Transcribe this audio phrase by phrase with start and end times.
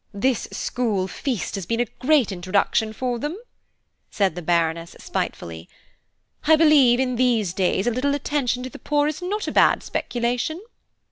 [0.15, 3.37] This school feast has been a great introduction for them,"
[4.09, 5.69] said the Baroness spitefully.
[6.47, 9.83] "I believe, in these days, a little attention to the poor is not a bad
[9.83, 10.59] speculation."